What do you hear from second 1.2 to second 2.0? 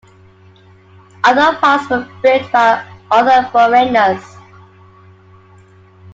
Other parts